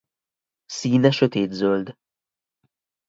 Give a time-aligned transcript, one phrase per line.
[0.65, 1.97] Színe sötétzöld.